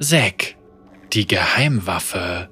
[0.00, 0.56] Zack,
[1.12, 2.48] die Geheimwaffe.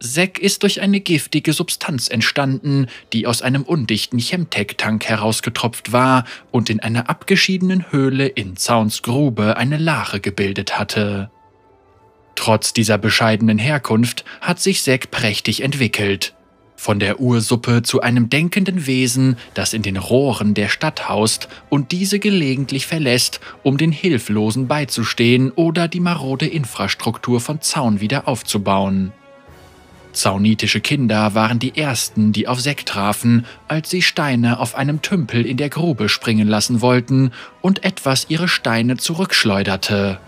[0.00, 6.68] Zack ist durch eine giftige Substanz entstanden, die aus einem undichten Chemtech-Tank herausgetropft war und
[6.68, 11.30] in einer abgeschiedenen Höhle in Zauns Grube eine Lache gebildet hatte.
[12.34, 16.34] Trotz dieser bescheidenen Herkunft hat sich Zack prächtig entwickelt.
[16.82, 21.92] Von der Ursuppe zu einem denkenden Wesen, das in den Rohren der Stadt haust und
[21.92, 29.12] diese gelegentlich verlässt, um den Hilflosen beizustehen oder die marode Infrastruktur von Zaun wieder aufzubauen.
[30.12, 35.46] Zaunitische Kinder waren die ersten, die auf Sekt trafen, als sie Steine auf einem Tümpel
[35.46, 40.18] in der Grube springen lassen wollten und etwas ihre Steine zurückschleuderte.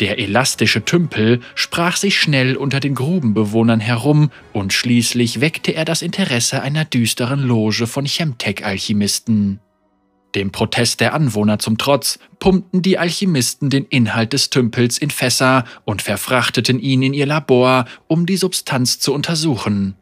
[0.00, 6.02] Der elastische Tümpel sprach sich schnell unter den Grubenbewohnern herum und schließlich weckte er das
[6.02, 9.58] Interesse einer düsteren Loge von Chemtech-Alchemisten.
[10.34, 15.64] Dem Protest der Anwohner zum Trotz pumpten die Alchemisten den Inhalt des Tümpels in Fässer
[15.84, 19.96] und verfrachteten ihn in ihr Labor, um die Substanz zu untersuchen.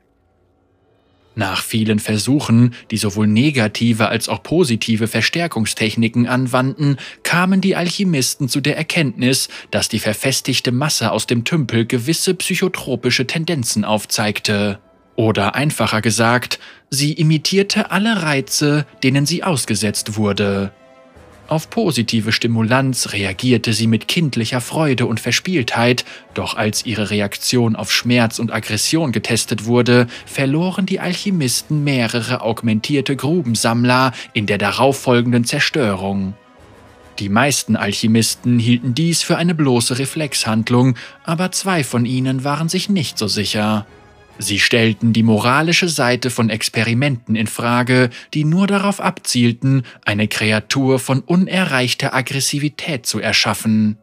[1.38, 8.62] Nach vielen Versuchen, die sowohl negative als auch positive Verstärkungstechniken anwandten, kamen die Alchemisten zu
[8.62, 14.78] der Erkenntnis, dass die verfestigte Masse aus dem Tümpel gewisse psychotropische Tendenzen aufzeigte.
[15.14, 20.72] Oder einfacher gesagt, sie imitierte alle Reize, denen sie ausgesetzt wurde.
[21.48, 27.92] Auf positive Stimulanz reagierte sie mit kindlicher Freude und Verspieltheit, doch als ihre Reaktion auf
[27.92, 36.34] Schmerz und Aggression getestet wurde, verloren die Alchemisten mehrere augmentierte Grubensammler in der darauffolgenden Zerstörung.
[37.20, 42.88] Die meisten Alchemisten hielten dies für eine bloße Reflexhandlung, aber zwei von ihnen waren sich
[42.88, 43.86] nicht so sicher.
[44.38, 50.98] Sie stellten die moralische Seite von Experimenten in Frage, die nur darauf abzielten, eine Kreatur
[50.98, 53.98] von unerreichter Aggressivität zu erschaffen.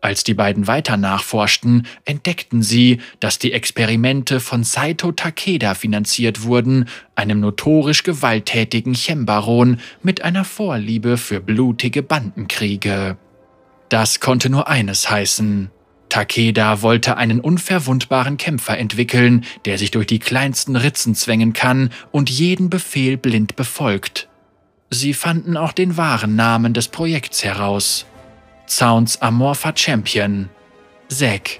[0.00, 6.88] Als die beiden weiter nachforschten, entdeckten sie, dass die Experimente von Saito Takeda finanziert wurden,
[7.14, 13.16] einem notorisch gewalttätigen Chembaron mit einer Vorliebe für blutige Bandenkriege.
[13.88, 15.70] Das konnte nur eines heißen.
[16.14, 22.30] Takeda wollte einen unverwundbaren Kämpfer entwickeln, der sich durch die kleinsten Ritzen zwängen kann und
[22.30, 24.28] jeden Befehl blind befolgt.
[24.90, 28.06] Sie fanden auch den wahren Namen des Projekts heraus.
[28.68, 30.50] Sounds Amorpha Champion.
[31.08, 31.58] Zack.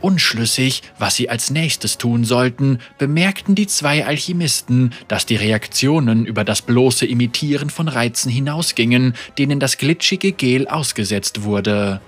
[0.00, 6.44] Unschlüssig, was sie als nächstes tun sollten, bemerkten die zwei Alchemisten, dass die Reaktionen über
[6.44, 12.00] das bloße Imitieren von Reizen hinausgingen, denen das glitschige Gel ausgesetzt wurde.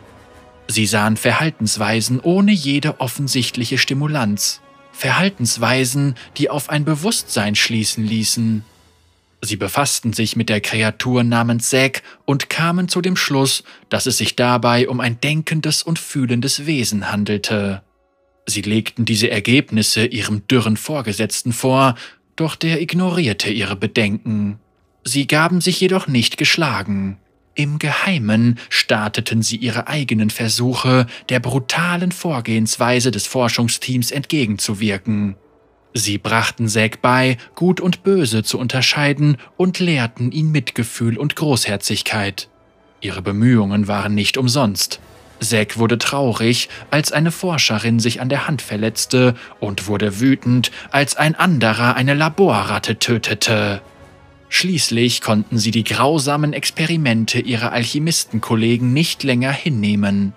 [0.70, 4.60] Sie sahen Verhaltensweisen ohne jede offensichtliche Stimulanz,
[4.92, 8.64] Verhaltensweisen, die auf ein Bewusstsein schließen ließen.
[9.40, 14.18] Sie befassten sich mit der Kreatur namens Zack und kamen zu dem Schluss, dass es
[14.18, 17.82] sich dabei um ein denkendes und fühlendes Wesen handelte.
[18.46, 21.94] Sie legten diese Ergebnisse ihrem dürren Vorgesetzten vor,
[22.36, 24.58] doch der ignorierte ihre Bedenken.
[25.04, 27.18] Sie gaben sich jedoch nicht geschlagen.
[27.58, 35.34] Im Geheimen starteten sie ihre eigenen Versuche, der brutalen Vorgehensweise des Forschungsteams entgegenzuwirken.
[35.92, 42.48] Sie brachten Zack bei, Gut und Böse zu unterscheiden und lehrten ihn Mitgefühl und Großherzigkeit.
[43.00, 45.00] Ihre Bemühungen waren nicht umsonst.
[45.40, 51.16] Zack wurde traurig, als eine Forscherin sich an der Hand verletzte und wurde wütend, als
[51.16, 53.82] ein anderer eine Laborratte tötete.
[54.48, 60.32] Schließlich konnten sie die grausamen Experimente ihrer Alchemistenkollegen nicht länger hinnehmen.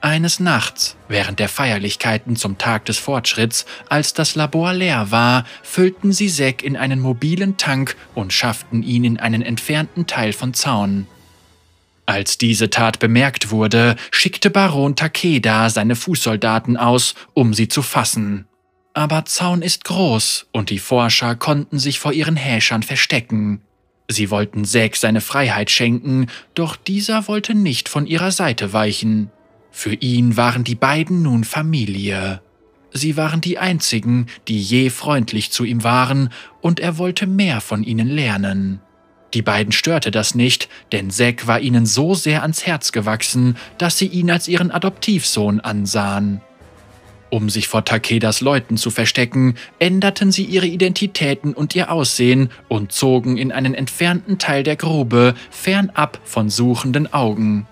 [0.00, 6.12] Eines Nachts, während der Feierlichkeiten zum Tag des Fortschritts, als das Labor leer war, füllten
[6.12, 11.08] sie Zack in einen mobilen Tank und schafften ihn in einen entfernten Teil von Zaun.
[12.06, 18.47] Als diese Tat bemerkt wurde, schickte Baron Takeda seine Fußsoldaten aus, um sie zu fassen
[18.98, 23.60] aber Zaun ist groß und die Forscher konnten sich vor ihren Häschern verstecken.
[24.08, 26.26] Sie wollten Zack seine Freiheit schenken,
[26.56, 29.30] doch dieser wollte nicht von ihrer Seite weichen.
[29.70, 32.42] Für ihn waren die beiden nun Familie.
[32.92, 36.30] Sie waren die einzigen, die je freundlich zu ihm waren,
[36.60, 38.80] und er wollte mehr von ihnen lernen.
[39.32, 43.96] Die beiden störte das nicht, denn Zack war ihnen so sehr ans Herz gewachsen, dass
[43.96, 46.40] sie ihn als ihren Adoptivsohn ansahen.
[47.30, 52.92] Um sich vor Takedas Leuten zu verstecken, änderten sie ihre Identitäten und ihr Aussehen und
[52.92, 57.66] zogen in einen entfernten Teil der Grube, fernab von suchenden Augen.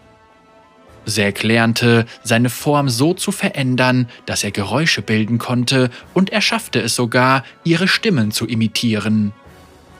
[1.06, 6.81] Zack lernte, seine Form so zu verändern, dass er Geräusche bilden konnte, und er schaffte
[6.81, 9.32] es sogar, ihre Stimmen zu imitieren.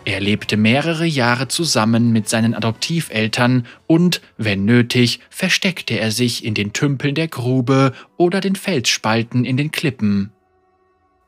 [0.07, 6.55] Er lebte mehrere Jahre zusammen mit seinen Adoptiveltern und, wenn nötig, versteckte er sich in
[6.55, 10.31] den Tümpeln der Grube oder den Felsspalten in den Klippen.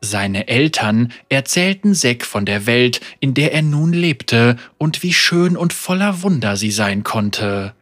[0.00, 5.56] Seine Eltern erzählten Seck von der Welt, in der er nun lebte und wie schön
[5.56, 7.74] und voller Wunder sie sein konnte.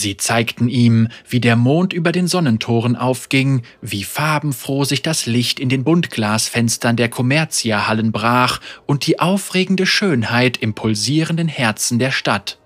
[0.00, 5.60] Sie zeigten ihm, wie der Mond über den Sonnentoren aufging, wie farbenfroh sich das Licht
[5.60, 12.56] in den Buntglasfenstern der Kommerziahallen brach und die aufregende Schönheit im pulsierenden Herzen der Stadt.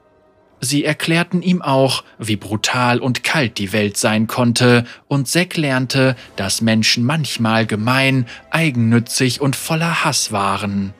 [0.60, 6.14] Sie erklärten ihm auch, wie brutal und kalt die Welt sein konnte, und Seck lernte,
[6.36, 10.94] dass Menschen manchmal gemein, eigennützig und voller Hass waren.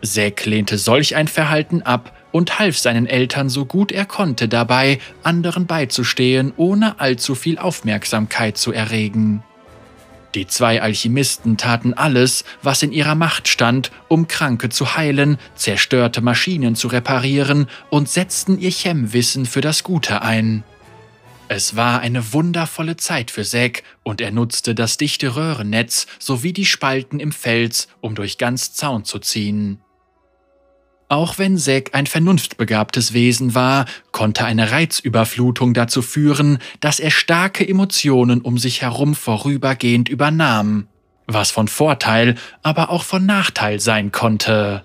[0.00, 4.98] Seck lehnte solch ein Verhalten ab und half seinen Eltern so gut er konnte dabei,
[5.22, 9.42] anderen beizustehen, ohne allzu viel Aufmerksamkeit zu erregen.
[10.34, 16.20] Die zwei Alchemisten taten alles, was in ihrer Macht stand, um Kranke zu heilen, zerstörte
[16.20, 20.62] Maschinen zu reparieren und setzten ihr Chemwissen für das Gute ein.
[21.48, 26.66] Es war eine wundervolle Zeit für Zack und er nutzte das dichte Röhrennetz sowie die
[26.66, 29.80] Spalten im Fels, um durch ganz Zaun zu ziehen.
[31.08, 37.66] Auch wenn Zack ein vernunftbegabtes Wesen war, konnte eine Reizüberflutung dazu führen, dass er starke
[37.66, 40.88] Emotionen um sich herum vorübergehend übernahm,
[41.26, 44.82] was von Vorteil, aber auch von Nachteil sein konnte.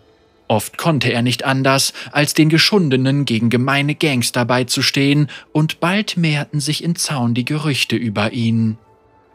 [0.48, 6.60] Oft konnte er nicht anders, als den Geschundenen gegen gemeine Gangster beizustehen, und bald mehrten
[6.60, 8.78] sich in Zaun die Gerüchte über ihn.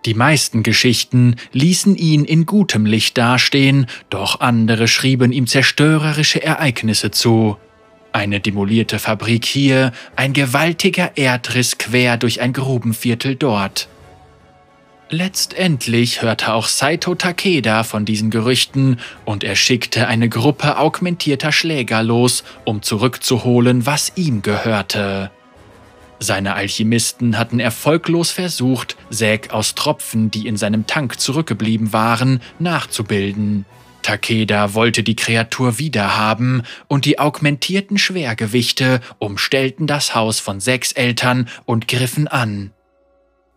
[0.06, 7.10] Die meisten Geschichten ließen ihn in gutem Licht dastehen, doch andere schrieben ihm zerstörerische Ereignisse
[7.10, 7.56] zu.
[8.12, 13.88] Eine demolierte Fabrik hier, ein gewaltiger Erdriss quer durch ein Grubenviertel dort.
[15.10, 22.04] Letztendlich hörte auch Saito Takeda von diesen Gerüchten und er schickte eine Gruppe augmentierter Schläger
[22.04, 25.32] los, um zurückzuholen, was ihm gehörte.
[26.18, 33.66] Seine Alchemisten hatten erfolglos versucht, Säg aus Tropfen, die in seinem Tank zurückgeblieben waren, nachzubilden.
[34.02, 41.48] Takeda wollte die Kreatur wiederhaben und die augmentierten Schwergewichte umstellten das Haus von sechs Eltern
[41.64, 42.70] und griffen an.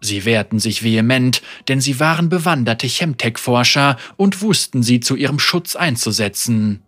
[0.02, 5.76] Sie wehrten sich vehement, denn sie waren bewanderte Chemtech-Forscher und wussten sie zu ihrem Schutz
[5.76, 6.82] einzusetzen.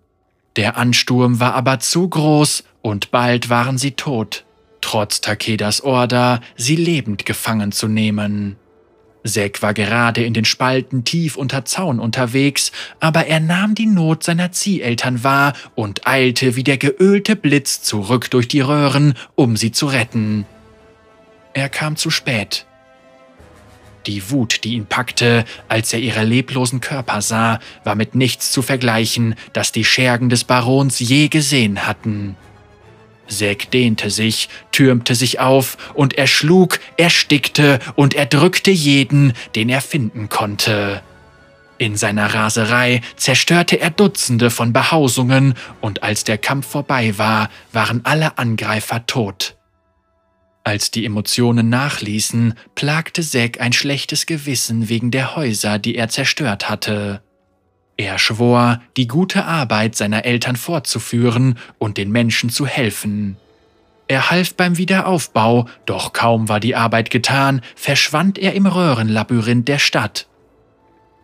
[0.56, 4.46] Der Ansturm war aber zu groß und bald waren sie tot
[4.92, 8.58] trotz Takedas Order, sie lebend gefangen zu nehmen.
[9.24, 14.26] Zack war gerade in den Spalten tief unter Zaun unterwegs, aber er nahm die Not
[14.26, 19.72] seiner Zieheltern wahr und eilte wie der geölte Blitz zurück durch die Röhren, um sie
[19.72, 20.46] zu retten.
[21.54, 22.66] Er kam zu spät.
[24.08, 28.62] Die Wut, die ihn packte, als er ihre leblosen Körper sah, war mit nichts zu
[28.62, 32.36] vergleichen, das die Schergen des Barons je gesehen hatten.
[33.32, 40.30] Säg dehnte sich, türmte sich auf und erschlug, erstickte und erdrückte jeden, den er finden
[40.30, 41.02] konnte.
[41.78, 48.02] In seiner Raserei zerstörte er Dutzende von Behausungen und als der Kampf vorbei war, waren
[48.04, 49.56] alle Angreifer tot.
[50.64, 56.70] Als die Emotionen nachließen, plagte Zack ein schlechtes Gewissen wegen der Häuser, die er zerstört
[56.70, 57.24] hatte.
[58.02, 63.38] Er schwor, die gute Arbeit seiner Eltern fortzuführen und den Menschen zu helfen.
[64.08, 69.78] Er half beim Wiederaufbau, doch kaum war die Arbeit getan, verschwand er im Röhrenlabyrinth der
[69.78, 70.26] Stadt.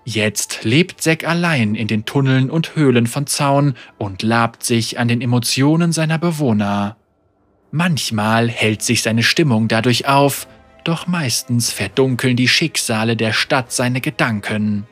[0.06, 5.08] Jetzt lebt Zack allein in den Tunneln und Höhlen von Zaun und labt sich an
[5.08, 6.96] den Emotionen seiner Bewohner.
[7.72, 10.48] Manchmal hält sich seine Stimmung dadurch auf,
[10.84, 14.86] doch meistens verdunkeln die Schicksale der Stadt seine Gedanken.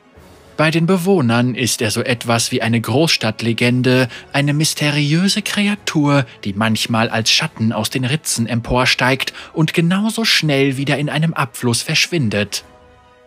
[0.56, 7.10] Bei den Bewohnern ist er so etwas wie eine Großstadtlegende, eine mysteriöse Kreatur, die manchmal
[7.10, 12.64] als Schatten aus den Ritzen emporsteigt und genauso schnell wieder in einem Abfluss verschwindet.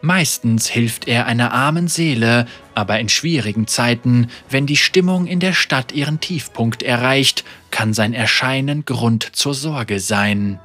[0.02, 5.54] Meistens hilft er einer armen Seele, aber in schwierigen Zeiten, wenn die Stimmung in der
[5.54, 10.60] Stadt ihren Tiefpunkt erreicht, kann sein Erscheinen Grund zur Sorge sein.